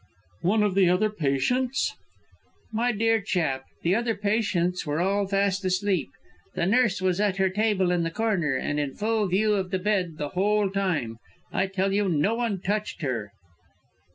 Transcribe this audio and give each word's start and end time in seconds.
"One 0.41 0.63
of 0.63 0.73
the 0.73 0.89
other 0.89 1.11
patients" 1.11 1.95
"My 2.71 2.91
dear 2.91 3.21
chap, 3.21 3.65
the 3.83 3.93
other 3.93 4.15
patients 4.15 4.83
were 4.83 4.99
all 4.99 5.27
fast 5.27 5.63
asleep! 5.63 6.09
The 6.55 6.65
nurse 6.65 7.03
was 7.03 7.21
at 7.21 7.37
her 7.37 7.51
table 7.51 7.91
in 7.91 8.01
the 8.01 8.09
corner, 8.09 8.55
and 8.55 8.79
in 8.79 8.95
full 8.95 9.27
view 9.27 9.53
of 9.53 9.69
the 9.69 9.77
bed 9.77 10.17
the 10.17 10.29
whole 10.29 10.71
time. 10.71 11.17
I 11.53 11.67
tell 11.67 11.93
you 11.93 12.09
no 12.09 12.33
one 12.33 12.61
touched 12.61 13.03
her!" 13.03 13.31